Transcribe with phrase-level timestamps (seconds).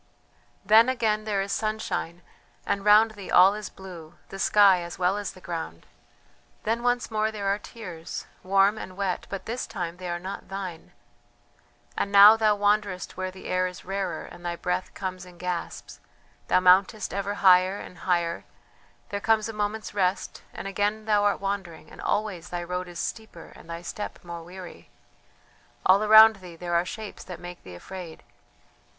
[0.65, 2.23] "Then again there is sunshine,
[2.65, 5.85] and round thee all is blue, the sky as well as the ground
[6.63, 10.49] then once more there are tears, warm and wet, but this time they are not
[10.49, 10.91] thine....
[11.95, 15.99] And now thou wanderest where the air is rarer and thy breath comes in gasps
[16.47, 18.43] thou mountest ever higher and higher...
[19.09, 22.97] there comes a moment's rest and again thou art wandering, and always thy road is
[22.97, 24.89] steeper and thy step more weary....
[25.85, 28.23] All around thee there are shapes that make thee afraid.